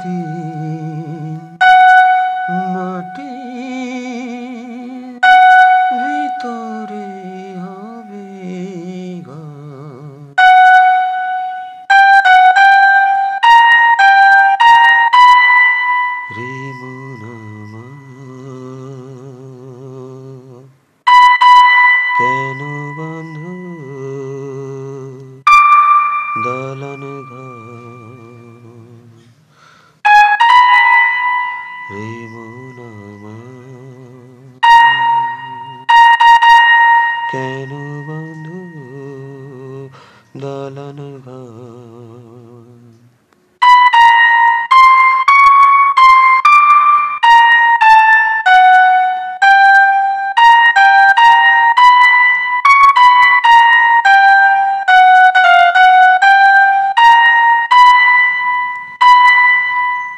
[0.00, 0.29] शांति
[37.60, 37.74] যেন
[38.08, 38.60] বন্ধু
[40.40, 42.80] দালান ঘর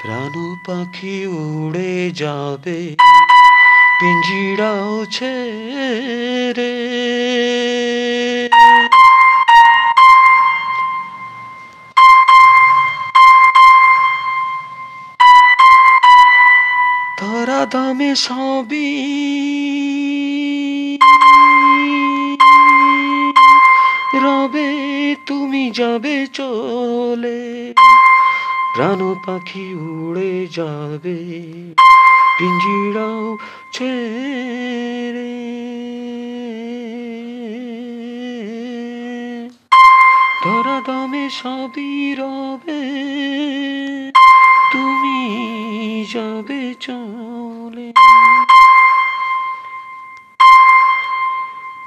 [0.00, 0.34] প্রাণ
[0.66, 2.78] পাখি উড়ে যাবে।
[4.02, 6.74] পিঞ্জিরাও ছেড়ে।
[17.18, 18.90] ধরা দামে সবই।
[24.14, 24.70] রবে
[25.26, 27.40] তুমি যাবে চলে
[28.74, 31.18] প্রাণ পাখি উড়ে যাবে।
[32.38, 33.38] পিঞ্জিরাও
[33.72, 35.32] ছেড়ে।
[40.44, 42.82] ধরা দামে সবই রবে,
[44.72, 45.18] তুমি
[46.12, 47.88] যাবে চলে।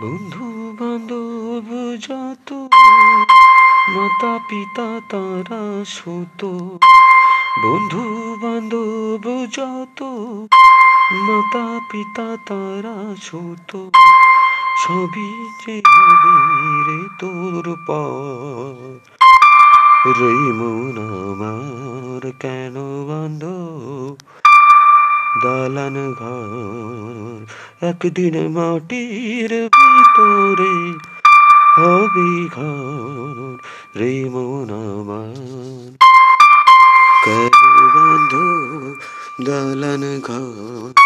[0.00, 0.46] বন্ধু
[0.78, 1.68] বান্ধব
[2.06, 2.48] যত
[3.88, 6.42] মাতা পিতা তারা সুত।
[7.58, 9.24] বন্ধু বান্ধব
[9.56, 10.02] যত
[11.12, 13.76] মাতা পিতা তারা ছোট,
[14.86, 15.30] সবই
[15.62, 15.82] যে
[16.86, 18.98] রে তোর পর
[20.52, 22.74] মন আমার কেন
[23.08, 23.44] বান্ধ?
[25.42, 27.46] দালান ঘর
[27.86, 30.74] একদিন মাটির ভিতরে
[31.76, 33.56] হবে ঘর।
[33.96, 36.09] রে মন আমার
[38.30, 38.94] বান্ধ
[39.46, 41.00] দালান ঘর